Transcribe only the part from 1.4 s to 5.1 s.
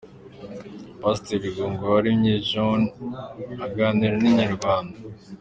Rwungurubwenge John aganira na Inyarwanda.